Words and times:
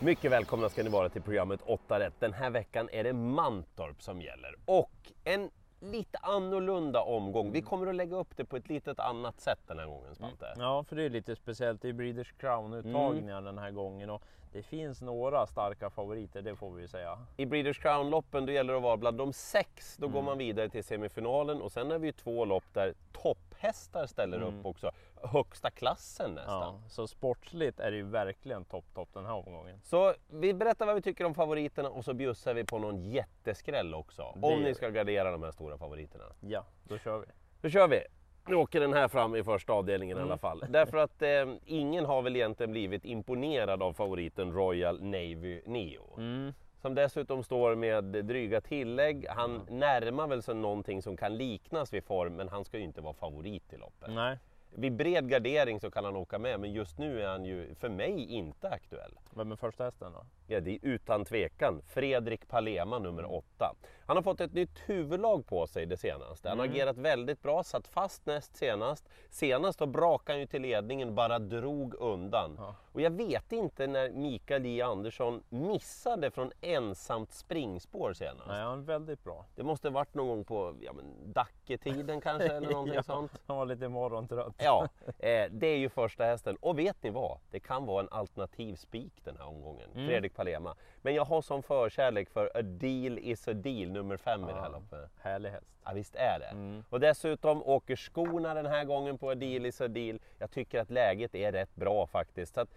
Mycket 0.00 0.32
välkomna 0.32 0.68
ska 0.68 0.82
ni 0.82 0.90
vara 0.90 1.08
till 1.08 1.22
programmet 1.22 1.60
8 1.64 2.00
rätt. 2.00 2.14
Den 2.18 2.32
här 2.32 2.50
veckan 2.50 2.88
är 2.92 3.04
det 3.04 3.12
Mantorp 3.12 4.02
som 4.02 4.22
gäller 4.22 4.54
och 4.64 5.12
en 5.24 5.50
lite 5.80 6.18
annorlunda 6.18 7.00
omgång. 7.02 7.52
Vi 7.52 7.62
kommer 7.62 7.86
att 7.86 7.94
lägga 7.94 8.16
upp 8.16 8.36
det 8.36 8.44
på 8.44 8.56
ett 8.56 8.68
litet 8.68 9.00
annat 9.00 9.40
sätt 9.40 9.58
den 9.66 9.78
här 9.78 9.86
gången 9.86 10.14
Svante. 10.14 10.54
Ja, 10.56 10.84
för 10.84 10.96
det 10.96 11.02
är 11.02 11.10
lite 11.10 11.36
speciellt. 11.36 11.82
Det 11.82 11.88
är 11.88 11.92
Breeders 11.92 12.34
Crown-uttagningar 12.40 13.42
den 13.42 13.58
här 13.58 13.70
gången 13.70 14.10
och 14.10 14.22
det 14.56 14.62
finns 14.62 15.02
några 15.02 15.46
starka 15.46 15.90
favoriter, 15.90 16.42
det 16.42 16.56
får 16.56 16.70
vi 16.70 16.82
ju 16.82 16.88
säga. 16.88 17.18
I 17.36 17.46
Breeders 17.46 17.80
Crown-loppen 17.80 18.46
då 18.46 18.52
gäller 18.52 18.72
det 18.72 18.76
att 18.76 18.82
vara 18.82 18.96
bland 18.96 19.18
de 19.18 19.32
sex, 19.32 19.96
då 19.96 20.08
går 20.08 20.22
man 20.22 20.38
vidare 20.38 20.68
till 20.68 20.84
semifinalen 20.84 21.62
och 21.62 21.72
sen 21.72 21.90
har 21.90 21.98
vi 21.98 22.06
ju 22.06 22.12
två 22.12 22.44
lopp 22.44 22.64
där 22.72 22.94
topphästar 23.12 24.06
ställer 24.06 24.42
upp 24.42 24.66
också. 24.66 24.90
Högsta 25.22 25.70
klassen 25.70 26.34
nästan. 26.34 26.80
Ja, 26.82 26.88
så 26.88 27.06
sportsligt 27.06 27.80
är 27.80 27.90
det 27.90 27.96
ju 27.96 28.02
verkligen 28.02 28.64
topp, 28.64 28.84
topp 28.94 29.08
den 29.12 29.26
här 29.26 29.34
omgången. 29.34 29.80
Så 29.84 30.14
vi 30.28 30.54
berättar 30.54 30.86
vad 30.86 30.94
vi 30.94 31.02
tycker 31.02 31.24
om 31.24 31.34
favoriterna 31.34 31.88
och 31.88 32.04
så 32.04 32.14
bjussar 32.14 32.54
vi 32.54 32.64
på 32.64 32.78
någon 32.78 33.02
jätteskräll 33.02 33.94
också. 33.94 34.32
Det 34.36 34.46
Om 34.46 34.62
ni 34.62 34.74
ska 34.74 34.88
gardera 34.88 35.30
de 35.30 35.42
här 35.42 35.50
stora 35.50 35.78
favoriterna. 35.78 36.24
Ja, 36.40 36.64
då 36.84 36.98
kör 36.98 37.18
vi. 37.18 37.26
Då 37.60 37.68
kör 37.68 37.88
vi! 37.88 38.00
Nu 38.48 38.54
åker 38.56 38.80
den 38.80 38.92
här 38.92 39.08
fram 39.08 39.36
i 39.36 39.44
första 39.44 39.72
avdelningen 39.72 40.16
i 40.16 40.20
Mm. 40.20 40.30
alla 40.30 40.38
fall. 40.38 40.64
Därför 40.68 40.96
att 40.98 41.22
eh, 41.22 41.28
ingen 41.64 42.04
har 42.06 42.22
väl 42.22 42.36
egentligen 42.36 42.72
blivit 42.72 43.04
imponerad 43.04 43.82
av 43.82 43.92
favoriten 43.92 44.52
Royal 44.52 45.02
Navy 45.02 45.60
Neo. 45.66 46.14
Mm. 46.18 46.52
Som 46.82 46.94
dessutom 46.94 47.42
står 47.42 47.74
med 47.74 48.04
dryga 48.04 48.60
tillägg. 48.60 49.26
Han 49.28 49.66
närmar 49.70 50.26
väl 50.26 50.42
sig 50.42 50.54
någonting 50.54 51.02
som 51.02 51.16
kan 51.16 51.36
liknas 51.36 51.92
vid 51.92 52.04
form, 52.04 52.36
men 52.36 52.48
han 52.48 52.64
ska 52.64 52.78
ju 52.78 52.84
inte 52.84 53.00
vara 53.00 53.14
favorit 53.14 53.72
i 53.72 53.76
loppet. 53.76 54.10
Nej, 54.14 54.38
Vid 54.78 54.92
bred 54.96 55.28
gardering 55.28 55.80
så 55.80 55.90
kan 55.90 56.04
han 56.04 56.16
åka 56.16 56.38
med, 56.38 56.60
men 56.60 56.72
just 56.72 56.98
nu 56.98 57.22
är 57.22 57.28
han 57.28 57.44
ju 57.44 57.74
för 57.74 57.88
mig 57.88 58.32
inte 58.32 58.68
aktuell. 58.68 59.12
vem 59.36 59.52
är 59.52 59.56
första 59.56 59.84
hästen 59.84 60.12
då? 60.12 60.24
Ja, 60.48 60.60
det 60.60 60.70
är 60.70 60.78
utan 60.82 61.24
tvekan 61.24 61.82
Fredrik 61.86 62.48
Palema 62.48 62.98
nummer 62.98 63.32
åtta. 63.34 63.74
Han 64.06 64.16
har 64.16 64.22
fått 64.22 64.40
ett 64.40 64.52
nytt 64.52 64.78
huvudlag 64.86 65.46
på 65.46 65.66
sig 65.66 65.86
det 65.86 65.96
senaste. 65.96 66.48
Han 66.48 66.58
har 66.58 66.66
agerat 66.66 66.98
väldigt 66.98 67.42
bra, 67.42 67.62
satt 67.64 67.88
fast 67.88 68.26
näst 68.26 68.56
senast. 68.56 69.08
Senast 69.30 69.78
då 69.78 69.86
brakade 69.86 70.32
han 70.32 70.40
ju 70.40 70.46
till 70.46 70.62
ledningen, 70.62 71.14
bara 71.14 71.38
drog 71.38 71.94
undan. 71.94 72.54
Ja. 72.58 72.74
Och 72.92 73.00
jag 73.00 73.10
vet 73.10 73.52
inte 73.52 73.86
när 73.86 74.10
Mikael 74.10 74.64
J 74.66 74.82
Andersson 74.82 75.42
missade 75.48 76.30
från 76.30 76.52
ensamt 76.60 77.32
springspår 77.32 78.12
senast. 78.12 78.48
Nej, 78.48 78.62
han 78.62 78.78
är 78.78 78.82
väldigt 78.82 79.24
bra. 79.24 79.44
Det 79.54 79.62
måste 79.62 79.90
varit 79.90 80.14
någon 80.14 80.28
gång 80.28 80.44
på 80.44 80.74
ja, 80.80 80.92
Dacketiden 81.24 82.20
kanske 82.20 82.48
eller 82.52 82.70
någonting 82.72 82.94
Ja, 82.94 83.02
sånt. 83.02 83.32
Han 83.46 83.56
var 83.56 83.66
lite 83.66 83.88
morgontrött. 83.88 84.54
Ja, 84.66 84.88
eh, 85.18 85.46
det 85.50 85.66
är 85.66 85.76
ju 85.76 85.88
första 85.88 86.24
hästen. 86.24 86.56
Och 86.60 86.78
vet 86.78 87.02
ni 87.02 87.10
vad? 87.10 87.38
Det 87.50 87.60
kan 87.60 87.86
vara 87.86 88.00
en 88.00 88.08
alternativ 88.10 88.74
spik 88.74 89.12
den 89.24 89.36
här 89.36 89.46
omgången. 89.46 89.90
Mm. 89.94 90.06
Fredrik 90.06 90.34
Palema. 90.34 90.74
Men 91.02 91.14
jag 91.14 91.24
har 91.24 91.42
som 91.42 91.62
förkärlek 91.62 92.30
för 92.30 92.46
A 92.54 92.62
Deal 92.62 93.18
is 93.18 93.48
a 93.48 93.52
Deal 93.52 93.90
nummer 93.90 94.16
fem 94.16 94.44
i 94.44 94.46
det 94.52 94.58
här 94.60 94.62
Ja. 94.62 94.68
loppet. 94.68 95.10
Härlig 95.20 95.50
häst. 95.50 95.66
Ja, 95.84 95.92
visst 95.92 96.14
är 96.14 96.38
det. 96.38 96.46
Mm. 96.46 96.84
Och 96.90 97.00
dessutom 97.00 97.62
åker 97.62 97.96
skorna 97.96 98.54
den 98.54 98.66
här 98.66 98.84
gången 98.84 99.18
på 99.18 99.30
A 99.30 99.34
Deal 99.34 99.66
is 99.66 99.80
a 99.80 99.88
Deal. 99.88 100.18
Jag 100.38 100.50
tycker 100.50 100.80
att 100.80 100.90
läget 100.90 101.34
är 101.34 101.52
rätt 101.52 101.74
bra 101.76 102.06
faktiskt. 102.06 102.54
Så 102.54 102.60
att 102.60 102.68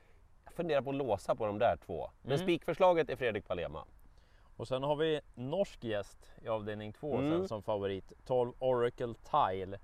jag 0.45 0.53
funderar 0.53 0.81
på 0.81 0.89
att 0.89 0.95
låsa 0.95 1.35
på 1.35 1.45
de 1.45 1.59
där 1.59 1.77
två. 1.85 2.09
Men 2.21 2.31
Mm. 2.31 2.43
spikförslaget 2.45 3.09
är 3.09 3.15
Fredrik 3.15 3.47
Palema. 3.47 3.85
Och 4.57 4.67
sen 4.67 4.83
har 4.83 4.95
vi 4.95 5.21
norsk 5.35 5.83
gäst 5.83 6.31
i 6.43 6.47
avdelning 6.47 6.93
två 6.93 7.17
Mm. 7.17 7.31
sen 7.31 7.47
som 7.47 7.61
favorit. 7.63 8.13
12 8.25 8.53
Oracle 8.59 9.13
Tile. 9.31 9.79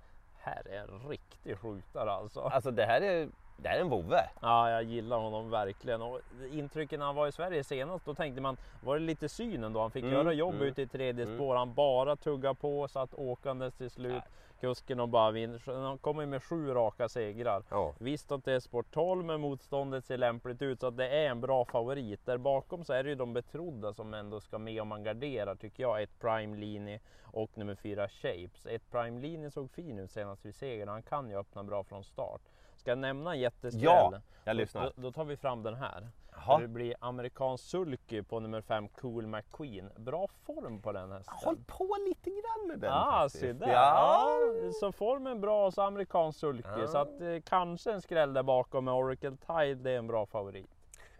Här 0.46 0.68
är 0.70 0.78
en 0.78 1.08
riktig 1.08 1.58
skjutare 1.58 2.10
alltså. 2.10 2.40
Alltså 2.40 2.70
det 2.70 2.84
här 2.84 3.00
är, 3.00 3.28
det 3.56 3.68
här 3.68 3.76
är 3.76 3.80
en 3.80 3.88
vovve. 3.88 4.30
Ja, 4.40 4.70
jag 4.70 4.82
gillar 4.82 5.18
honom 5.18 5.50
verkligen. 5.50 6.02
Och 6.02 6.20
intrycken 6.50 6.98
när 6.98 7.06
han 7.06 7.14
var 7.14 7.26
i 7.26 7.32
Sverige 7.32 7.64
senast, 7.64 8.04
då 8.04 8.14
tänkte 8.14 8.40
man, 8.40 8.56
var 8.80 8.94
det 8.98 9.04
lite 9.04 9.28
synen 9.28 9.72
då? 9.72 9.80
Han 9.80 9.90
fick 9.90 10.02
Mm, 10.02 10.14
göra 10.14 10.32
jobb 10.32 10.54
mm, 10.54 10.66
ute 10.66 10.82
i 10.82 10.86
tredje 10.86 11.24
mm. 11.24 11.36
spår. 11.36 11.56
Han 11.56 11.74
bara 11.74 12.16
tugga 12.16 12.54
på, 12.54 12.88
satt 12.88 13.14
åkandes 13.14 13.74
till 13.74 13.90
slut. 13.90 14.22
Kusken 14.60 15.00
och 15.00 15.08
bara 15.08 15.30
vinner. 15.30 15.82
Han 15.82 15.98
kommer 15.98 16.26
med 16.26 16.42
sju 16.42 16.74
raka 16.74 17.08
segrar. 17.08 17.62
Ja. 17.70 17.94
Visst 17.98 18.32
att 18.32 18.44
det 18.44 18.52
är 18.52 18.60
sport 18.60 18.86
12 18.90 19.24
men 19.24 19.40
motståndet 19.40 20.04
ser 20.04 20.18
lämpligt 20.18 20.62
ut 20.62 20.80
så 20.80 20.86
att 20.86 20.96
det 20.96 21.08
är 21.08 21.30
en 21.30 21.40
bra 21.40 21.64
favorit. 21.64 22.26
Där 22.26 22.38
bakom 22.38 22.84
så 22.84 22.92
är 22.92 23.04
det 23.04 23.08
ju 23.08 23.14
de 23.14 23.32
betrodda 23.32 23.92
som 23.92 24.14
ändå 24.14 24.40
ska 24.40 24.58
med 24.58 24.82
om 24.82 24.88
man 24.88 25.04
garderar 25.04 25.54
tycker 25.54 25.82
jag. 25.82 26.02
Ett 26.02 26.20
Prime 26.20 26.56
Lini 26.56 27.00
och 27.22 27.58
nummer 27.58 27.74
fyra 27.74 28.08
Shapes. 28.08 28.66
Ett 28.66 28.90
Prime 28.90 29.20
Lini 29.20 29.50
såg 29.50 29.70
fin 29.70 29.98
ut 29.98 30.10
senast 30.10 30.44
vid 30.44 30.54
segern. 30.54 30.88
Han 30.88 31.02
kan 31.02 31.30
ju 31.30 31.36
öppna 31.36 31.64
bra 31.64 31.84
från 31.84 32.04
start. 32.04 32.40
Ska 32.76 32.90
jag 32.90 32.98
nämna 32.98 33.32
en 33.32 33.40
jätteskräll? 33.40 33.82
Ja, 33.82 34.20
jag 34.44 34.56
lyssnar. 34.56 34.84
Då, 34.84 35.02
då 35.02 35.12
tar 35.12 35.24
vi 35.24 35.36
fram 35.36 35.62
den 35.62 35.74
här. 35.74 36.08
Jaha. 36.36 36.58
Det 36.58 36.68
blir 36.68 36.94
amerikansk 37.00 37.64
sulky 37.64 38.22
på 38.22 38.40
nummer 38.40 38.60
5 38.60 38.88
Cool 38.88 39.26
McQueen. 39.26 39.90
Bra 39.96 40.26
form 40.46 40.82
på 40.82 40.92
den 40.92 41.12
hästen. 41.12 41.34
Håll 41.44 41.56
på 41.66 41.96
lite 42.08 42.30
grann 42.30 42.68
med 42.68 42.78
den 42.78 42.92
Ah, 42.92 43.20
faktiskt. 43.22 43.40
se 43.40 43.52
där. 43.52 43.68
Ja. 43.72 44.38
Ja, 44.64 44.72
så 44.80 44.92
formen 44.92 45.40
bra 45.40 45.66
och 45.66 45.74
så 45.74 45.82
amerikansk 45.82 46.38
sulky. 46.38 46.68
Ja. 46.80 46.86
Så 46.86 46.98
att 46.98 47.20
eh, 47.20 47.36
kanske 47.44 47.92
en 47.92 48.02
skräll 48.02 48.32
där 48.34 48.42
bakom 48.42 48.84
med 48.84 48.94
Oracle 48.94 49.36
Tide, 49.46 49.74
det 49.74 49.90
är 49.90 49.98
en 49.98 50.06
bra 50.06 50.26
favorit. 50.26 50.70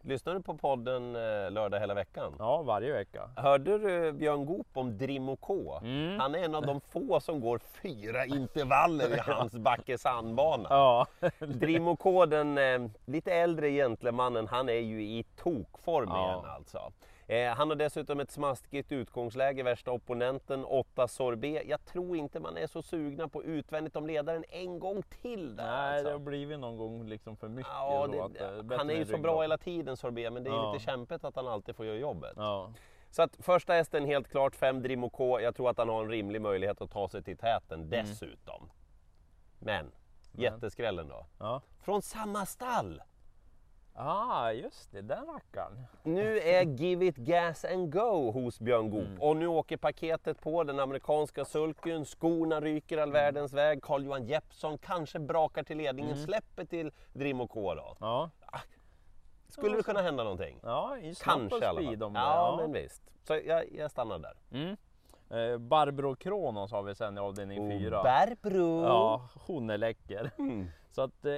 Lyssnar 0.06 0.34
du 0.34 0.42
på 0.42 0.56
podden 0.56 1.16
eh, 1.16 1.50
lördag 1.50 1.80
hela 1.80 1.94
veckan? 1.94 2.34
Ja, 2.38 2.62
varje 2.62 2.92
vecka. 2.92 3.30
Hörde 3.36 3.78
du 3.78 4.12
Björn 4.12 4.46
Goop 4.46 4.66
om 4.72 4.98
Drimo 4.98 5.36
K? 5.36 5.78
Mm. 5.82 6.20
Han 6.20 6.34
är 6.34 6.38
en 6.38 6.54
av 6.54 6.66
de 6.66 6.80
få 6.80 7.20
som 7.20 7.40
går 7.40 7.58
fyra 7.82 8.26
intervaller 8.26 9.16
i 9.16 9.18
hans 9.20 9.52
Backe 9.58 9.98
sandbana. 9.98 10.66
Ja, 10.70 11.06
Drimo 11.38 11.96
K, 11.96 12.26
den 12.26 12.58
eh, 12.58 12.90
lite 13.06 13.32
äldre 13.34 13.70
gentlemannen, 13.70 14.46
han 14.48 14.68
är 14.68 14.72
ju 14.80 15.02
i 15.02 15.24
tokform 15.36 16.08
Ja. 16.08 16.26
igen 16.28 16.50
alltså. 16.56 16.92
Eh, 17.28 17.54
han 17.54 17.68
har 17.68 17.76
dessutom 17.76 18.20
ett 18.20 18.30
smaskigt 18.30 18.92
utgångsläge, 18.92 19.62
värsta 19.62 19.90
opponenten, 19.90 20.64
8 20.64 21.08
sorbet. 21.08 21.62
Jag 21.66 21.84
tror 21.84 22.16
inte 22.16 22.40
man 22.40 22.56
är 22.56 22.66
så 22.66 22.82
sugna 22.82 23.28
på 23.28 23.44
utvändigt 23.44 23.96
om 23.96 24.06
ledaren 24.06 24.44
en 24.48 24.78
gång 24.78 25.02
till 25.02 25.56
där 25.56 25.64
nej 25.66 26.02
det 26.02 26.08
har 26.08 26.14
alltså. 26.14 26.18
blivit 26.18 26.58
någon 26.60 26.76
gång 26.76 27.06
liksom 27.08 27.36
för 27.36 27.48
mycket. 27.48 27.72
Ja, 27.74 28.04
att, 28.24 28.34
det, 28.34 28.74
eh, 28.74 28.78
han 28.78 28.90
är 28.90 28.94
ju 28.94 29.04
så 29.06 29.18
bra 29.18 29.42
hela 29.42 29.58
tiden 29.58 29.96
sorbet, 29.96 30.32
men 30.32 30.44
det 30.44 30.50
är 30.50 30.54
Ja. 30.54 30.72
lite 30.72 30.84
kämpigt 30.84 31.24
att 31.24 31.36
han 31.36 31.46
alltid 31.48 31.76
får 31.76 31.86
göra 31.86 31.96
jobbet. 31.96 32.32
Ja. 32.36 32.72
Så 33.10 33.22
att 33.22 33.36
första 33.40 33.72
hästen 33.72 34.04
helt 34.04 34.28
klart 34.28 34.54
5 34.56 34.82
Drimo 34.82 35.10
K. 35.10 35.40
Jag 35.40 35.54
tror 35.56 35.70
att 35.70 35.78
han 35.78 35.88
har 35.88 36.02
en 36.04 36.10
rimlig 36.10 36.40
möjlighet 36.40 36.80
att 36.80 36.90
ta 36.90 37.08
sig 37.08 37.22
till 37.22 37.36
täten 37.36 37.78
Mm. 37.80 37.90
dessutom. 37.90 38.70
Men, 39.58 39.92
jätteskrällen 40.32 41.08
då. 41.08 41.26
ja. 41.38 41.62
Från 41.80 42.02
samma 42.02 42.46
stall! 42.46 43.02
Ah, 43.98 44.50
just 44.52 44.92
det, 44.92 45.00
den 45.02 45.26
rackaren. 45.26 45.86
Nu 46.02 46.38
är 46.38 46.62
Give 46.62 47.06
It 47.06 47.16
Gas 47.16 47.64
and 47.64 47.92
Go 47.92 48.30
hos 48.30 48.60
Björn 48.60 48.90
Goop 48.90 49.06
Mm. 49.06 49.20
och 49.22 49.36
nu 49.36 49.46
åker 49.46 49.76
paketet 49.76 50.40
på 50.40 50.64
den 50.64 50.80
amerikanska 50.80 51.44
sulken, 51.44 52.04
skorna 52.04 52.60
ryker 52.60 52.98
all 52.98 53.12
världens 53.12 53.52
väg, 53.52 53.82
Carl-Johan 53.82 54.24
Jeppsson 54.26 54.78
kanske 54.78 55.18
brakar 55.18 55.62
till 55.62 55.76
ledningen, 55.76 56.12
Mm. 56.12 56.24
släpper 56.24 56.64
till 56.64 56.92
Drimo 57.12 57.46
K 57.46 57.74
då. 57.74 57.96
Ja, 58.00 58.30
Skulle 59.48 59.76
det 59.76 59.82
kunna 59.82 60.02
hända 60.02 60.22
någonting? 60.24 60.58
ja 60.62 60.96
i 60.98 61.14
Kanske 61.14 61.58
i 61.58 61.64
alla 61.64 61.82
fall. 61.82 62.02
om 62.02 62.12
det. 62.12 62.20
Ja, 62.20 62.56
men 62.60 62.72
visst. 62.72 63.02
Så 63.22 63.34
jag, 63.46 63.72
jag 63.72 63.90
stannar 63.90 64.18
där. 64.18 64.34
Mm. 64.52 64.76
Eh, 65.30 65.58
Barbro 65.58 66.14
Kronos 66.16 66.72
har 66.72 66.82
vi 66.82 66.94
sen 66.94 67.16
i 67.16 67.20
avdelning 67.20 67.70
4. 67.80 68.02
Bärbro! 68.02 68.82
Ja, 68.84 69.28
hon 69.46 69.70
är 69.70 69.78
läcker. 69.78 70.30
Mm. 70.38 70.66
Så 70.90 71.02
att 71.02 71.24
eh, 71.24 71.36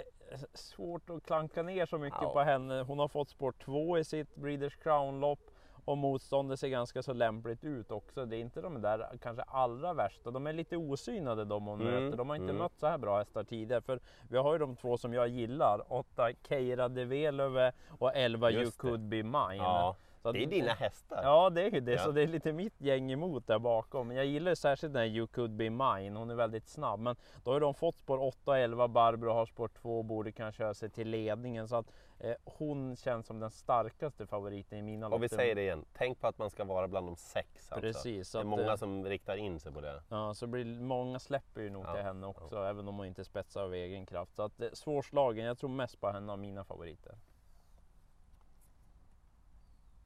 svårt 0.54 1.10
att 1.10 1.22
klanka 1.24 1.62
ner 1.62 1.86
så 1.86 1.98
mycket 1.98 2.18
Ja. 2.22 2.32
på 2.32 2.40
henne. 2.40 2.82
Hon 2.82 2.98
har 2.98 3.08
fått 3.08 3.28
sport 3.30 3.64
2 3.64 3.98
i 3.98 4.04
sitt 4.04 4.34
Breeders 4.34 4.76
Crown-lopp 4.76 5.40
och 5.84 5.98
motståndet 5.98 6.60
ser 6.60 6.68
ganska 6.68 7.02
så 7.02 7.12
lämpligt 7.12 7.64
ut 7.64 7.90
också. 7.90 8.26
Det 8.26 8.36
är 8.36 8.40
inte 8.40 8.60
de 8.60 8.82
där 8.82 9.08
kanske 9.22 9.42
allra 9.42 9.92
värsta. 9.92 10.30
De 10.30 10.46
är 10.46 10.52
lite 10.52 10.76
osynade 10.76 11.44
de 11.44 11.66
hon 11.66 11.80
Mm, 11.80 11.92
möter. 12.04 12.16
De 12.18 12.28
har 12.28 12.36
inte 12.36 12.44
mm. 12.50 12.56
mött 12.56 12.78
så 12.78 12.86
här 12.86 12.98
bra 12.98 13.18
hästar 13.18 13.44
tidigare. 13.44 13.80
För 13.82 14.00
vi 14.28 14.38
har 14.38 14.52
ju 14.52 14.58
de 14.58 14.76
två 14.76 14.96
som 14.98 15.14
jag 15.14 15.28
gillar. 15.28 15.92
8 15.92 16.28
Keira 16.48 16.88
de 16.88 17.04
Velöve 17.04 17.72
och 17.98 18.12
11 18.16 18.50
You 18.50 18.60
Just 18.60 18.72
det. 18.80 18.88
Could 18.88 19.00
Be 19.00 19.22
Mine. 19.22 19.56
Ja, 19.56 19.96
Så 20.32 20.42
att- 20.42 20.48
det 20.50 20.56
är 20.56 20.60
dina 20.60 20.72
hästar. 20.72 21.20
Ja 21.22 21.50
det 21.50 21.62
är 21.62 21.80
det, 21.80 21.92
Ja. 21.92 21.98
så 22.04 22.10
det 22.10 22.22
är 22.22 22.26
lite 22.26 22.52
mitt 22.52 22.80
gäng 22.80 23.12
emot 23.12 23.46
där 23.46 23.58
bakom. 23.58 24.08
Men 24.08 24.16
jag 24.16 24.26
gillar 24.26 24.54
särskilt 24.54 24.92
den 24.92 25.00
här 25.02 25.08
You 25.08 25.26
could 25.26 25.50
be 25.50 25.70
mine, 25.70 26.16
hon 26.16 26.30
är 26.30 26.34
väldigt 26.34 26.68
snabb. 26.68 27.00
Men 27.00 27.16
då 27.44 27.52
har 27.52 27.60
de 27.60 27.74
fått 27.74 27.98
spår 27.98 28.18
8 28.22 28.50
och 28.50 28.58
11, 28.58 28.88
Barbro 28.88 29.30
har 29.32 29.46
spår 29.46 29.68
2 29.68 29.98
och 29.98 30.04
borde 30.04 30.32
kan 30.32 30.52
köra 30.52 30.74
sig 30.74 30.90
till 30.90 31.08
ledningen. 31.08 31.68
Så 31.68 31.76
att 31.76 31.92
eh, 32.20 32.34
hon 32.44 32.96
känns 32.96 33.26
som 33.26 33.40
den 33.40 33.50
starkaste 33.50 34.26
favoriten 34.26 34.78
i 34.78 34.82
mina 34.82 35.06
Och 35.06 35.22
vi 35.22 35.24
lopp. 35.28 35.32
säger 35.32 35.54
det 35.54 35.62
igen, 35.62 35.84
tänk 35.92 36.20
på 36.20 36.26
att 36.26 36.38
man 36.38 36.50
ska 36.50 36.64
vara 36.64 36.88
bland 36.88 37.06
de 37.06 37.16
sex. 37.16 37.72
Alltså. 37.72 37.80
Precis, 37.80 38.32
Det 38.32 38.38
är 38.38 38.40
att, 38.40 38.46
många 38.46 38.70
eh, 38.70 38.76
som 38.76 39.04
riktar 39.04 39.36
in 39.36 39.60
sig 39.60 39.72
på 39.72 39.80
det. 39.80 40.02
Ja, 40.08 40.34
så 40.34 40.46
blir, 40.46 40.80
många 40.80 41.18
släpper 41.18 41.60
ju 41.60 41.70
nog 41.70 41.84
Ja, 41.84 41.94
till 41.94 42.02
henne 42.02 42.26
också, 42.26 42.64
även 42.64 42.88
om 42.88 42.96
hon 42.96 43.06
inte 43.06 43.24
spetsar 43.24 43.62
av 43.64 43.74
egen 43.74 44.06
kraft. 44.06 44.34
Så 44.34 44.42
att, 44.42 44.60
eh, 44.60 44.68
svårslagen, 44.72 45.44
jag 45.46 45.58
tror 45.58 45.70
mest 45.70 46.00
på 46.00 46.08
henne 46.10 46.32
av 46.32 46.38
mina 46.38 46.64
favoriter. 46.64 47.14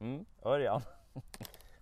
Mm, 0.03 0.25
Örjan. 0.45 0.81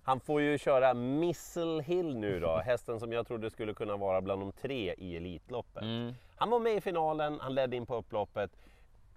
Han 0.04 0.20
får 0.20 0.42
ju 0.42 0.58
köra 0.58 0.94
Missile 0.94 1.84
Hill 1.84 2.18
nu 2.18 2.40
då, 2.40 2.58
hästen 2.66 3.00
som 3.00 3.12
jag 3.12 3.28
trodde 3.28 3.50
skulle 3.50 3.74
kunna 3.74 3.98
vara 3.98 4.22
bland 4.22 4.42
de 4.42 4.52
tre 4.52 4.94
i 4.98 5.18
Elitloppet. 5.18 5.84
Mm. 5.84 6.14
Han 6.36 6.50
var 6.50 6.60
med 6.60 6.76
i 6.76 6.82
finalen, 6.82 7.40
han 7.40 7.56
ledde 7.56 7.76
in 7.76 7.86
på 7.86 7.96
upploppet. 7.96 8.52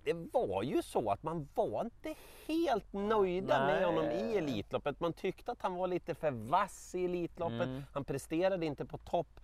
det 0.05 0.13
var 0.33 0.63
ju 0.63 0.83
så 0.83 1.11
att 1.11 1.23
man 1.23 1.49
var 1.55 1.85
inte 1.85 2.15
helt 2.47 2.93
nöjda 2.93 3.67
med 3.67 3.75
Nej. 3.75 3.85
honom 3.85 4.05
i 4.05 4.37
Elitloppet. 4.37 5.01
Man 5.01 5.13
tyckte 5.13 5.53
att 5.53 5.63
han 5.63 5.75
var 5.75 5.87
lite 5.87 6.15
för 6.15 6.31
vass 6.31 6.95
i 6.95 7.05
Elitloppet. 7.05 7.69
Mm. 7.69 7.83
Han 7.93 8.05
presterade 8.05 8.67
inte 8.67 8.85
på 8.85 8.99
topp. 8.99 9.41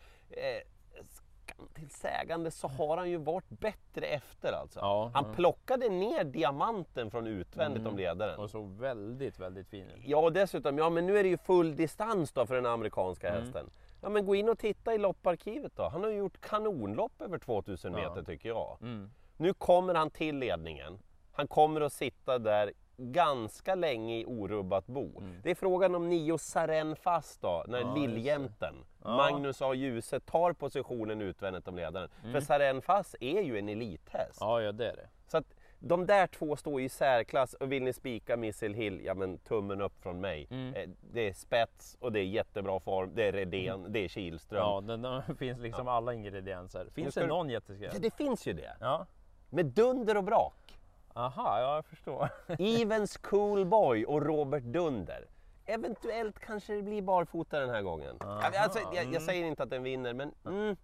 Till 1.74 1.90
sägande 1.90 2.50
så 2.50 2.68
har 2.68 2.96
han 2.96 3.10
ju 3.10 3.16
varit 3.16 3.48
bättre 3.48 4.06
efter 4.06 4.52
alltså. 4.52 4.80
Ja, 4.80 5.10
han 5.14 5.24
ja. 5.28 5.34
plockade 5.34 5.88
ner 5.88 6.24
diamanten 6.24 7.10
från 7.10 7.26
utvändigt 7.26 7.80
Mm. 7.80 7.92
om 7.92 7.98
ledaren. 7.98 8.38
Och 8.40 8.50
såg 8.50 8.68
väldigt, 8.78 9.38
väldigt 9.38 9.68
fin 9.68 9.90
ut. 9.90 10.00
Ja, 10.04 10.18
och 10.18 10.32
dessutom, 10.32 10.78
ja 10.78 10.90
men 10.90 11.06
nu 11.06 11.18
är 11.18 11.22
det 11.22 11.28
ju 11.28 11.38
full 11.38 11.76
distans 11.76 12.32
då 12.32 12.46
för 12.46 12.54
den 12.54 12.66
amerikanska 12.66 13.28
Mm. 13.28 13.40
hästen. 13.42 13.70
Ja 14.02 14.08
men 14.08 14.26
gå 14.26 14.34
in 14.34 14.48
och 14.48 14.58
titta 14.58 14.94
i 14.94 14.98
lopparkivet 14.98 15.72
då. 15.76 15.88
Han 15.88 16.02
har 16.02 16.10
ju 16.10 16.16
gjort 16.16 16.40
kanonlopp 16.40 17.22
över 17.22 17.38
2000 17.38 17.92
Ja. 17.92 17.98
meter 17.98 18.22
tycker 18.22 18.48
jag. 18.48 18.78
Mm. 18.82 19.10
Nu 19.36 19.52
kommer 19.54 19.94
han 19.94 20.10
till 20.10 20.36
ledningen. 20.38 20.98
Han 21.32 21.48
kommer 21.48 21.80
att 21.80 21.92
sitta 21.92 22.38
där 22.38 22.72
ganska 23.00 23.74
länge 23.74 24.18
i 24.18 24.24
orubbat 24.26 24.86
bo. 24.86 25.18
Mm. 25.20 25.40
Det 25.42 25.50
är 25.50 25.54
frågan 25.54 25.94
om 25.94 26.08
Nio 26.08 26.38
Saren 26.38 26.96
fast 26.96 27.42
då, 27.42 27.64
när 27.68 27.80
Ja. 27.80 27.94
Liljämten, 27.94 28.74
Ja. 29.04 29.16
Magnus 29.16 29.62
A. 29.62 29.74
Djuse, 29.74 30.20
tar 30.20 30.52
positionen 30.52 31.20
utvändigt 31.22 31.68
om 31.68 31.76
ledaren. 31.76 32.08
För 32.32 32.40
Saren 32.40 32.82
fast 32.82 33.14
är 33.20 33.40
ju 33.42 33.58
en 33.58 33.68
elithäst. 33.68 34.38
Ja, 34.40 34.62
ja 34.62 34.72
det 34.72 34.90
är 34.90 34.96
det. 34.96 35.08
Så 35.26 35.36
att 35.36 35.54
de 35.78 36.06
där 36.06 36.26
två 36.26 36.56
står 36.56 36.80
i 36.80 36.88
särklass 36.88 37.54
och 37.54 37.72
vill 37.72 37.82
ni 37.82 37.92
spika 37.92 38.36
Missile 38.36 38.74
Hill, 38.76 39.00
ja 39.04 39.14
men 39.14 39.38
tummen 39.38 39.80
upp 39.80 40.02
från 40.02 40.20
mig. 40.20 40.48
Mm. 40.50 40.74
Eh, 40.74 40.88
Det 41.12 41.28
är 41.28 41.32
spets 41.32 41.96
och 42.00 42.12
det 42.12 42.20
är 42.20 42.24
jättebra 42.24 42.80
form, 42.80 43.10
det 43.14 43.28
är 43.28 43.32
Redén, 43.32 43.86
det 43.92 43.98
är 44.04 44.08
Kihlström. 44.08 44.60
Ja, 44.60 44.80
det, 45.26 45.34
finns 45.38 45.60
liksom 45.60 45.88
alla 45.88 46.14
ingredienser. 46.14 46.86
Finns 46.94 47.14
det 47.14 47.20
du- 47.20 47.26
någon 47.26 47.48
jätteskräll? 47.48 47.90
Ja, 47.94 47.98
det 48.02 48.14
finns 48.14 48.46
ju 48.46 48.52
det. 48.52 48.76
Ja. 48.80 49.06
Med 49.50 49.66
dunder 49.66 50.16
och 50.16 50.24
brak. 50.24 50.78
Aha, 51.14 51.60
ja 51.60 51.74
jag 51.74 51.84
förstår. 51.84 52.28
Evens 52.58 53.16
Cool 53.16 53.66
Boy 53.66 54.04
och 54.04 54.22
Robert 54.22 54.62
Dunder. 54.62 55.26
Eventuellt 55.66 56.38
kanske 56.38 56.74
det 56.74 56.82
blir 56.82 57.02
barfota 57.02 57.60
den 57.60 57.70
här 57.70 57.82
gången. 57.82 58.16
Alltså, 58.20 58.78
jag, 58.78 58.94
jag 58.94 59.04
mm. 59.04 59.20
säger 59.20 59.46
inte 59.46 59.62
att 59.62 59.70
den 59.70 59.82
vinner, 59.82 60.14
men 60.14 60.34
mm, 60.44 60.76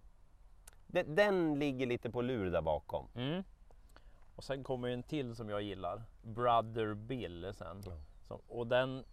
den, 0.87 1.15
den 1.15 1.59
ligger 1.59 1.85
lite 1.85 2.09
på 2.09 2.21
lur 2.21 2.51
där 2.51 2.61
bakom. 2.61 3.07
Mm. 3.15 3.43
Och 4.35 4.43
sen 4.43 4.63
kommer 4.63 4.87
en 4.87 5.03
till 5.03 5.35
som 5.35 5.49
jag 5.49 5.61
gillar. 5.61 6.03
Brother 6.21 6.93
Bill 6.93 7.53
sen. 7.53 7.83
Ja. 7.85 7.91
Som, 8.27 8.39
och 8.47 8.67
den, 8.67 9.03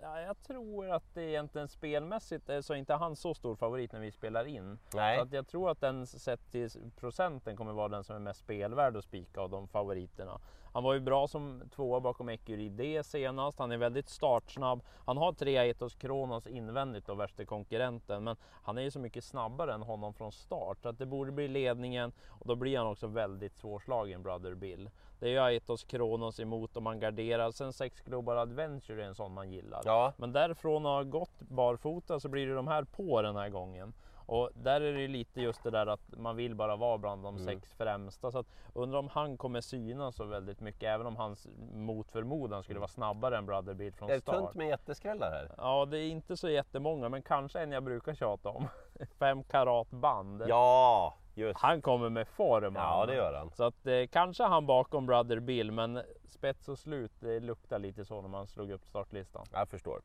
ja, 0.00 0.20
jag 0.20 0.42
tror 0.42 0.90
att 0.90 1.14
det 1.14 1.22
egentligen 1.22 1.68
spelmässigt 1.68 2.48
är 2.48 2.60
så 2.60 2.74
inte 2.74 2.94
han 2.94 3.16
så 3.16 3.34
stor 3.34 3.56
favorit 3.56 3.92
när 3.92 4.00
vi 4.00 4.12
spelar 4.12 4.44
in. 4.44 4.78
Nej. 4.94 5.16
Så 5.16 5.22
att 5.22 5.32
jag 5.32 5.46
tror 5.46 5.70
att 5.70 5.80
den 5.80 6.06
sett 6.06 6.50
till 6.50 6.70
procenten 6.96 7.56
kommer 7.56 7.72
vara 7.72 7.88
den 7.88 8.04
som 8.04 8.16
är 8.16 8.20
mest 8.20 8.40
spelvärd 8.40 8.96
att 8.96 9.04
spika 9.04 9.40
av 9.40 9.50
de 9.50 9.68
favoriterna. 9.68 10.40
Han 10.74 10.82
var 10.84 10.94
ju 10.94 11.00
bra 11.00 11.28
som 11.28 11.62
tvåa 11.74 12.00
bakom 12.00 12.28
Ecuride 12.28 13.04
senast. 13.04 13.58
Han 13.58 13.72
är 13.72 13.76
väldigt 13.76 14.08
startsnabb. 14.08 14.82
Han 15.06 15.16
har 15.16 15.32
tre 15.32 15.70
Etos 15.70 15.94
Kronos 15.94 16.46
invändigt 16.46 17.08
och 17.08 17.20
värsta 17.20 17.44
konkurrenten, 17.44 18.24
men 18.24 18.36
han 18.62 18.78
är 18.78 18.82
ju 18.82 18.90
så 18.90 18.98
mycket 18.98 19.24
snabbare 19.24 19.74
än 19.74 19.82
honom 19.82 20.14
från 20.14 20.32
start 20.32 20.78
så 20.82 20.88
att 20.88 20.98
det 20.98 21.06
borde 21.06 21.32
bli 21.32 21.48
ledningen 21.48 22.12
och 22.28 22.46
då 22.46 22.56
blir 22.56 22.78
han 22.78 22.86
också 22.86 23.06
väldigt 23.06 23.56
svårslagen 23.56 24.22
Brother 24.22 24.54
Bill. 24.54 24.90
Det 25.18 25.26
är 25.26 25.30
ju 25.30 25.38
Aetos 25.38 25.84
Kronos 25.84 26.40
emot 26.40 26.76
om 26.76 26.84
man 26.84 27.00
garderar. 27.00 27.50
Sen 27.50 27.72
Sex 27.72 28.00
Global 28.00 28.38
Adventure 28.38 29.02
är 29.02 29.06
en 29.06 29.14
sån 29.14 29.34
man 29.34 29.50
gillar. 29.50 29.73
Ja, 29.84 30.12
Men 30.16 30.32
därifrån 30.32 30.86
att 30.86 30.92
ha 30.92 31.02
gått 31.02 31.40
barfota 31.40 32.20
så 32.20 32.28
blir 32.28 32.46
det 32.46 32.54
de 32.54 32.68
här 32.68 32.84
på 32.84 33.22
den 33.22 33.36
här 33.36 33.48
gången. 33.48 33.92
Och 34.26 34.50
där 34.54 34.80
är 34.80 34.92
det 34.92 35.00
ju 35.00 35.08
lite 35.08 35.40
just 35.40 35.62
det 35.62 35.70
där 35.70 35.86
att 35.86 36.00
man 36.18 36.36
vill 36.36 36.54
bara 36.54 36.76
vara 36.76 36.98
bland 36.98 37.22
de 37.22 37.34
Mm. 37.36 37.46
sex 37.46 37.72
främsta. 37.74 38.30
Så 38.30 38.38
att 38.38 38.46
undrar 38.74 38.98
om 38.98 39.08
han 39.08 39.36
kommer 39.36 39.60
synas 39.60 40.16
så 40.16 40.24
väldigt 40.24 40.60
mycket, 40.60 40.82
även 40.82 41.06
om 41.06 41.16
hans 41.16 41.48
mot 41.74 42.10
förmodan 42.10 42.62
skulle 42.62 42.78
vara 42.78 42.88
snabbare 42.88 43.36
än 43.38 43.46
Brother 43.46 43.74
Bill 43.74 43.92
från 43.92 44.10
är 44.10 44.14
det 44.14 44.20
start. 44.20 44.34
tunt 44.36 44.54
med 44.54 44.68
jätteskrällar 44.68 45.30
här? 45.30 45.50
Ja, 45.56 45.84
det 45.86 45.98
är 45.98 46.08
inte 46.08 46.36
så 46.36 46.48
jättemånga, 46.48 47.08
men 47.08 47.22
kanske 47.22 47.60
en 47.60 47.72
jag 47.72 47.82
brukar 47.84 48.14
tjata 48.14 48.48
om. 48.48 48.68
Fem 49.18 49.44
karat 49.44 49.90
band. 49.90 50.42
Ja, 50.48 51.14
just 51.34 51.60
Han 51.60 51.82
kommer 51.82 52.08
med 52.08 52.28
form. 52.28 52.74
Ja, 52.76 53.06
det 53.06 53.14
gör 53.14 53.34
han. 53.34 53.50
Så 53.50 53.64
att 53.64 53.86
eh, 53.86 54.06
kanske 54.12 54.44
han 54.44 54.66
bakom 54.66 55.06
Brother 55.06 55.40
Bill, 55.40 55.72
men 55.72 56.02
spets 56.28 56.68
och 56.68 56.78
slut, 56.78 57.12
det 57.20 57.40
luktar 57.40 57.78
lite 57.78 58.04
så 58.04 58.20
när 58.20 58.28
man 58.28 58.46
slog 58.46 58.70
upp 58.70 58.86
startlistan. 58.86 59.46
Jag 59.52 59.68
förstår. 59.68 60.00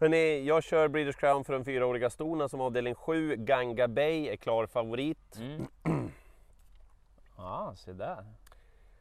Hörrni, 0.00 0.44
jag 0.44 0.62
kör 0.62 0.88
Breeders 0.88 1.16
Crown 1.16 1.44
för 1.44 1.52
de 1.52 1.64
fyraåriga 1.64 2.10
stona 2.10 2.48
som 2.48 2.60
avdelning 2.60 2.94
7. 2.94 3.36
Ganga 3.36 3.88
Bay 3.88 4.28
är 4.28 4.36
klar 4.36 4.66
favorit. 4.66 5.36
Mm. 5.36 5.66
Ja, 7.38 7.74
se 7.76 7.92
där. 7.92 8.24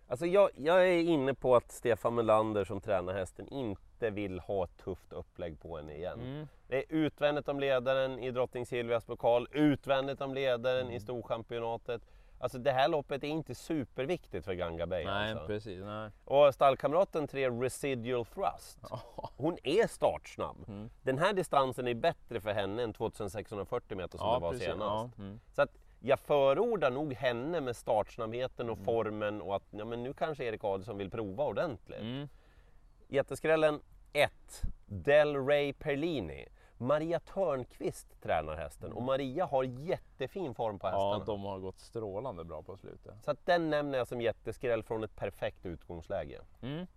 Alltså 0.07 0.25
jag, 0.25 0.49
jag 0.55 0.87
är 0.87 0.99
inne 1.01 1.33
på 1.33 1.55
att 1.55 1.71
Stefan 1.71 2.15
Melander 2.15 2.65
som 2.65 2.81
tränar 2.81 3.13
hästen 3.13 3.47
inte 3.47 4.09
vill 4.09 4.39
ha 4.39 4.63
ett 4.63 4.77
tufft 4.77 5.13
upplägg 5.13 5.59
på 5.61 5.77
henne 5.77 5.95
igen. 5.95 6.19
Mm. 6.19 6.47
Det 6.67 6.77
är 6.77 6.83
utvändigt 6.89 7.47
om 7.47 7.59
ledaren 7.59 8.19
i 8.19 8.31
Drottning 8.31 8.65
Silvias 8.65 9.05
pokal, 9.05 9.47
utvändigt 9.51 10.21
om 10.21 10.33
ledaren 10.33 10.81
Mm. 10.81 10.93
i 10.95 10.99
Storchampionatet. 10.99 12.01
Alltså 12.39 12.57
det 12.57 12.71
här 12.71 12.87
loppet 12.87 13.23
är 13.23 13.27
inte 13.27 13.55
superviktigt 13.55 14.45
för 14.45 14.53
Ganga 14.53 14.87
Bay 14.87 15.05
Nej, 15.05 15.31
alltså. 15.31 15.47
precis. 15.47 15.83
Nej. 15.83 16.09
Och 16.25 16.53
stallkamraten 16.53 17.27
3 17.27 17.49
Residual 17.49 18.25
Thrust. 18.25 18.79
Ja. 18.89 19.29
Hon 19.37 19.57
är 19.63 19.87
startsnabb. 19.87 20.57
Mm. 20.67 20.89
Den 21.01 21.17
här 21.17 21.33
distansen 21.33 21.87
är 21.87 21.93
bättre 21.93 22.41
för 22.41 22.53
henne 22.53 22.83
än 22.83 22.93
2640 22.93 23.97
meter 23.97 24.17
som 24.17 24.33
det 24.33 24.39
var 24.39 24.51
precis. 24.51 24.65
senast. 24.67 25.13
Ja, 25.17 25.23
mm. 25.23 25.39
Så 25.53 25.61
att 25.61 25.69
jag 25.99 26.19
förordar 26.19 26.91
nog 26.91 27.13
henne 27.13 27.61
med 27.61 27.75
startsnabbheten 27.75 28.69
och 28.69 28.77
Mm. 28.77 28.85
formen 28.85 29.41
och 29.41 29.55
att 29.55 29.63
ja, 29.71 29.85
men 29.85 30.03
nu 30.03 30.13
kanske 30.13 30.43
Erik 30.43 30.63
Adielsson 30.63 30.97
vill 30.97 31.09
prova 31.11 31.43
ordentligt. 31.43 32.01
Mm. 32.01 32.27
Jätteskrällen 33.07 33.79
1. 34.13 34.31
Del 34.85 35.45
Rey 35.47 35.73
Perlini. 35.73 36.47
Maria 36.85 37.19
Törnqvist 37.19 38.21
tränar 38.21 38.55
hästen 38.55 38.93
och 38.93 39.03
Maria 39.03 39.45
har 39.45 39.63
jättefin 39.63 40.55
form 40.55 40.79
på 40.79 40.87
hästarna. 40.87 41.17
ja, 41.17 41.23
de 41.25 41.43
har 41.43 41.59
gått 41.59 41.79
strålande 41.79 42.43
bra 42.43 42.61
på 42.61 42.77
slutet. 42.77 43.13
Så 43.23 43.31
att 43.31 43.45
den 43.45 43.69
nämner 43.69 43.97
jag 43.97 44.07
som 44.07 44.21
jätteskräll 44.21 44.83
från 44.83 45.03
ett 45.03 45.15
perfekt 45.15 45.65
utgångsläge. 45.65 46.41
Mm. 46.61 46.87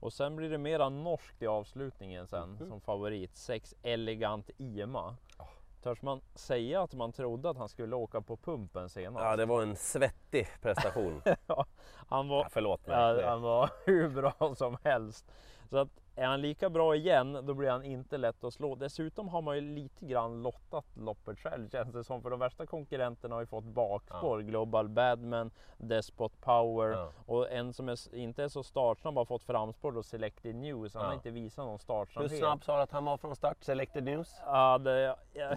Och 0.00 0.12
sen 0.12 0.36
blir 0.36 0.50
det 0.50 0.58
mera 0.58 0.88
norskt 0.88 1.42
i 1.42 1.46
avslutningen 1.46 2.26
sen 2.26 2.50
Mhm. 2.50 2.68
som 2.68 2.80
favorit. 2.80 3.36
Sex 3.36 3.74
Elegant 3.82 4.50
Ima. 4.58 5.16
Ah. 5.36 5.44
Törs 5.82 6.02
man 6.02 6.20
säga 6.34 6.82
att 6.82 6.94
man 6.94 7.12
trodde 7.12 7.50
att 7.50 7.56
han 7.56 7.68
skulle 7.68 7.96
åka 7.96 8.20
på 8.20 8.36
pumpen 8.36 8.88
senast? 8.88 9.24
Ja, 9.24 9.36
det 9.36 9.46
var 9.46 9.62
en 9.62 9.76
svettig 9.76 10.48
prestation. 10.60 11.22
han 12.08 12.28
var 12.28 12.38
ja, 12.38 12.48
förlåt 12.50 12.86
mig. 12.86 12.96
Ja, 12.96 13.30
han 13.30 13.42
var 13.42 13.70
hur 13.86 14.08
bra 14.08 14.54
som 14.54 14.76
helst. 14.84 15.32
Så 15.70 15.76
att 15.78 15.88
är 16.16 16.26
han 16.26 16.40
lika 16.40 16.70
bra 16.70 16.96
igen, 16.96 17.38
då 17.46 17.54
blir 17.54 17.70
han 17.70 17.84
inte 17.84 18.16
lätt 18.18 18.44
att 18.44 18.54
slå. 18.54 18.74
Dessutom 18.74 19.28
har 19.28 19.42
man 19.42 19.54
ju 19.54 19.60
lite 19.60 20.06
grann 20.06 20.42
lottat 20.42 20.84
loppet 20.96 21.38
själv 21.38 21.68
känns 21.70 21.92
det 21.92 22.04
som. 22.04 22.22
För 22.22 22.30
de 22.30 22.38
värsta 22.38 22.66
konkurrenterna 22.66 23.34
har 23.34 23.40
ju 23.40 23.46
fått 23.46 23.64
bakspår. 23.64 24.40
Global 24.40 24.88
Badman, 24.88 25.50
Despot 25.78 26.40
Power 26.40 26.88
Ja. 26.90 27.12
och 27.26 27.50
en 27.52 27.72
som 27.72 27.88
är, 27.88 28.14
inte 28.14 28.44
är 28.44 28.48
så 28.48 28.62
startsnabb 28.62 29.14
har 29.16 29.24
fått 29.24 29.42
framspår 29.42 29.92
då 29.92 30.02
Selected 30.02 30.54
News. 30.54 30.94
Han 30.94 31.02
har 31.04 31.10
Ja. 31.10 31.14
inte 31.14 31.30
visat 31.30 31.64
någon 31.64 31.72
Hur 31.72 31.78
startsnabbhet. 31.78 32.38
snabb 32.38 32.64
sa 32.64 32.76
du 32.76 32.82
att 32.82 32.92
han 32.92 33.04
var 33.04 33.16
från 33.16 33.36
start? 33.36 33.64
Selected 33.64 34.04
News? 34.04 34.36
Ja, 34.46 34.78
det, 34.78 35.16
ja, 35.32 35.56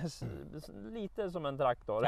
lite 0.92 1.32
som 1.32 1.46
en 1.46 1.58
traktor. 1.58 2.02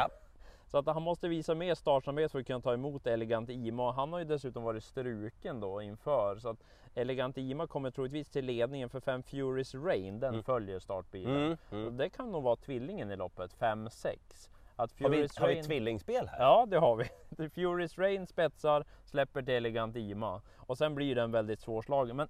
Så 0.68 0.78
att 0.78 0.86
han 0.88 1.02
måste 1.04 1.28
visa 1.28 1.56
mer 1.56 1.76
startsamhet 1.76 2.32
för 2.32 2.40
att 2.40 2.48
kunna 2.48 2.62
ta 2.62 2.74
emot 2.74 3.08
Elegant 3.08 3.50
Ima. 3.50 3.92
Han 3.92 4.14
har 4.14 4.20
ju 4.20 4.26
dessutom 4.26 4.64
varit 4.64 4.84
struken 4.84 5.60
då 5.60 5.82
inför. 5.82 6.36
Så 6.40 6.50
att 6.50 6.64
Elegant 6.96 7.38
Ima 7.38 7.68
kommer 7.68 7.92
troligtvis 7.92 8.30
till 8.30 8.46
ledningen 8.46 8.90
för 8.90 9.00
Fem 9.00 9.24
Furies 9.24 9.76
Rain. 9.76 10.20
Den 10.20 10.34
Mm. 10.34 10.44
följer 10.44 10.80
startbilen. 10.80 11.36
Mm, 11.46 11.58
Och 11.70 11.74
mm. 11.74 11.98
det 11.98 12.10
kan 12.10 12.32
nog 12.32 12.44
vara 12.44 12.56
tvillingen 12.56 13.12
i 13.12 13.16
loppet, 13.16 13.54
5-6. 13.60 14.50
Att 14.76 14.92
Har, 15.02 15.10
vi, 15.10 15.16
Furies 15.16 15.38
har 15.38 15.48
vi 15.48 15.54
Rain... 15.54 15.64
tvillingspel 15.66 16.28
här? 16.28 16.40
Ja, 16.40 16.66
det 16.70 16.78
har 16.78 16.96
vi. 16.96 17.50
Furies 17.50 17.98
Rain 17.98 18.28
spetsar, 18.28 18.86
släpper 19.06 19.42
till 19.42 19.54
Elegant 19.54 19.96
Ima. 19.96 20.42
Och 20.58 20.78
sen 20.78 20.96
blir 20.96 21.16
den 21.16 21.32
väldigt 21.32 21.60
svårslagen. 21.60 22.16
Men 22.16 22.28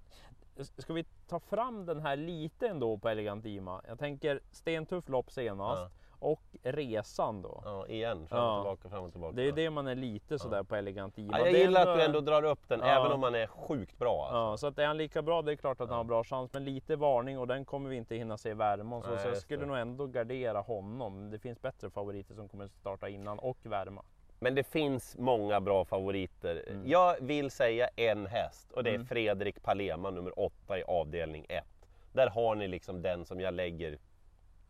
ska 0.78 0.92
vi 0.92 1.04
ta 1.28 1.40
fram 1.40 1.86
den 1.86 2.00
här 2.00 2.16
lite 2.16 2.68
ändå 2.68 2.98
på 2.98 3.08
Elegant 3.08 3.46
Ima? 3.46 3.82
Jag 3.88 3.98
tänker 3.98 4.40
stentuff 4.50 5.08
lopp 5.08 5.30
senast. 5.30 5.80
Ja. 5.82 5.90
Och 6.20 6.42
resan 6.62 7.42
då. 7.42 7.62
Ja, 7.64 7.86
igen. 7.86 8.26
Fram 8.28 8.38
Ja. 8.38 8.58
och 8.58 8.62
tillbaka, 8.64 8.88
fram 8.88 9.04
och 9.04 9.12
tillbaka. 9.12 9.36
Det 9.36 9.48
är 9.48 9.52
det 9.52 9.70
man 9.70 9.86
är 9.86 9.94
lite 9.94 10.38
sådär 10.38 10.62
på 10.62 10.76
Elegant 10.76 11.18
Ima. 11.18 11.38
Ja, 11.38 11.44
jag 11.46 11.54
gillar 11.58 11.86
att 11.86 11.98
du 11.98 12.02
ändå 12.04 12.20
drar 12.20 12.42
upp 12.44 12.68
den, 12.68 12.80
Ja. 12.80 12.86
även 12.86 13.12
om 13.12 13.20
man 13.20 13.34
är 13.34 13.46
sjukt 13.46 13.98
bra. 13.98 14.22
Alltså. 14.24 14.36
Ja, 14.36 14.56
så 14.56 14.66
att 14.66 14.78
är 14.78 14.86
han 14.86 14.96
lika 14.96 15.22
bra, 15.22 15.42
det 15.42 15.52
är 15.52 15.56
klart 15.56 15.80
att 15.80 15.88
han 15.88 15.94
Ja. 15.96 15.96
har 15.96 16.04
bra 16.04 16.24
chans. 16.24 16.52
Men 16.52 16.64
lite 16.64 16.96
varning 16.96 17.38
och 17.38 17.46
den 17.46 17.64
kommer 17.64 17.90
vi 17.90 17.96
inte 17.96 18.14
hinna 18.16 18.38
se 18.38 18.54
värma. 18.54 19.02
Så, 19.02 19.10
Nej, 19.10 19.18
så 19.18 19.28
jag 19.28 19.36
skulle 19.36 19.60
det. 19.60 19.66
nog 19.66 19.76
ändå 19.78 20.06
gardera 20.06 20.60
honom. 20.60 21.30
Det 21.30 21.38
finns 21.38 21.62
bättre 21.62 21.90
favoriter 21.90 22.34
som 22.34 22.48
kommer 22.48 22.68
starta 22.68 23.08
innan 23.08 23.38
och 23.38 23.58
värma. 23.62 24.02
Men 24.40 24.54
det 24.54 24.64
finns 24.64 25.16
många 25.18 25.60
bra 25.60 25.84
favoriter. 25.84 26.64
Mm. 26.70 26.88
Jag 26.88 27.16
vill 27.20 27.50
säga 27.50 27.88
en 27.96 28.26
häst 28.26 28.72
och 28.72 28.84
det 28.84 28.90
är 28.90 28.94
Mm. 28.94 29.06
Fredrik 29.06 29.62
Palema 29.62 30.10
nummer 30.10 30.38
8 30.40 30.78
i 30.78 30.82
avdelning 30.84 31.46
1. 31.48 31.64
Där 32.12 32.26
har 32.30 32.54
ni 32.54 32.68
liksom 32.68 33.02
den 33.02 33.24
som 33.24 33.40
jag 33.40 33.54
lägger 33.54 33.98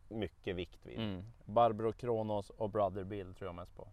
mycket 0.09 0.55
vikt 0.55 0.85
vid. 0.85 0.97
Mm. 0.97 1.23
Barbro 1.45 1.91
Kronos 1.91 2.49
och 2.49 2.69
Brother 2.69 3.03
Bill 3.03 3.33
tror 3.33 3.47
jag 3.47 3.55
mest 3.55 3.75
på. 3.75 3.87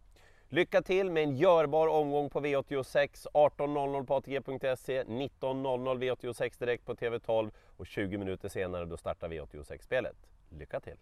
Lycka 0.48 0.82
till 0.82 1.10
med 1.10 1.22
en 1.22 1.36
görbar 1.36 1.88
omgång 1.88 2.30
på 2.30 2.40
V86, 2.40 3.26
18.00 3.34 4.06
på 4.06 4.14
ATG.se, 4.14 5.04
19.00 5.04 5.98
V86 5.98 6.58
direkt 6.58 6.84
på 6.84 6.94
TV12 6.94 7.50
och 7.76 7.86
20 7.86 8.18
minuter 8.18 8.48
senare 8.48 8.84
då 8.84 8.96
startar 8.96 9.28
V86-spelet. 9.28 10.16
Lycka 10.50 10.80
till! 10.80 10.98